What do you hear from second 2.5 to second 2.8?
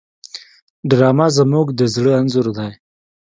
دی